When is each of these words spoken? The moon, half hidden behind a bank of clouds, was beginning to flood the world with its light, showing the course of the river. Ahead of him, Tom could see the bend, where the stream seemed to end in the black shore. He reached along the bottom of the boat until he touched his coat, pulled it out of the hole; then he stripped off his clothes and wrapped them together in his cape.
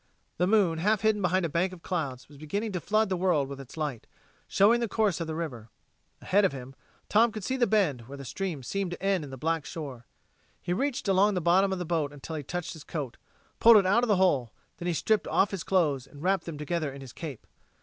The 0.37 0.47
moon, 0.47 0.79
half 0.79 1.01
hidden 1.01 1.21
behind 1.21 1.45
a 1.45 1.47
bank 1.47 1.71
of 1.73 1.83
clouds, 1.83 2.27
was 2.27 2.39
beginning 2.39 2.71
to 2.71 2.79
flood 2.81 3.07
the 3.09 3.15
world 3.15 3.47
with 3.47 3.59
its 3.61 3.77
light, 3.77 4.07
showing 4.47 4.79
the 4.79 4.87
course 4.87 5.21
of 5.21 5.27
the 5.27 5.35
river. 5.35 5.69
Ahead 6.23 6.43
of 6.43 6.53
him, 6.53 6.73
Tom 7.07 7.31
could 7.31 7.43
see 7.43 7.55
the 7.55 7.67
bend, 7.67 8.07
where 8.07 8.17
the 8.17 8.25
stream 8.25 8.63
seemed 8.63 8.89
to 8.89 9.03
end 9.03 9.23
in 9.23 9.29
the 9.29 9.37
black 9.37 9.63
shore. 9.63 10.07
He 10.59 10.73
reached 10.73 11.07
along 11.07 11.35
the 11.35 11.39
bottom 11.39 11.71
of 11.71 11.77
the 11.77 11.85
boat 11.85 12.11
until 12.11 12.35
he 12.35 12.41
touched 12.41 12.73
his 12.73 12.83
coat, 12.83 13.17
pulled 13.59 13.77
it 13.77 13.85
out 13.85 14.03
of 14.03 14.07
the 14.07 14.15
hole; 14.15 14.51
then 14.77 14.87
he 14.87 14.93
stripped 14.95 15.27
off 15.27 15.51
his 15.51 15.63
clothes 15.63 16.07
and 16.07 16.23
wrapped 16.23 16.45
them 16.45 16.57
together 16.57 16.91
in 16.91 17.01
his 17.01 17.13
cape. 17.13 17.45